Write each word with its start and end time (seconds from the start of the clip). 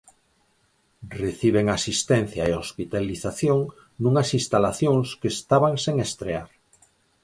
Reciben 1.21 1.65
asistencia 1.77 2.43
e 2.49 2.53
hospitalización 2.61 3.59
nunhas 4.01 4.29
instalacións 4.39 5.07
que 5.19 5.29
estaban 5.35 5.73
sen 5.85 5.95
estrear. 6.07 6.49